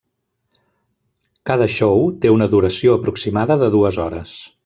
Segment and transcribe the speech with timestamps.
[1.49, 4.35] Cada show té una duració aproximada de dues hores.